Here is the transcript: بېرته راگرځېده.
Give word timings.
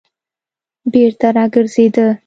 بېرته 0.91 1.27
راگرځېده. 1.37 2.07